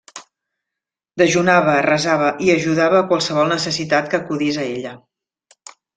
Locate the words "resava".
1.87-2.31